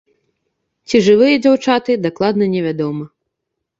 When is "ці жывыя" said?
0.87-1.35